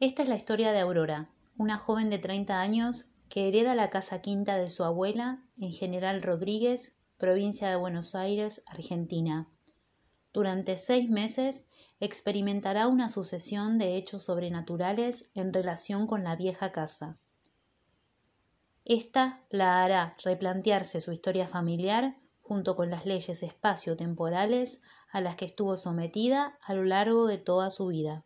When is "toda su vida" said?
27.38-28.24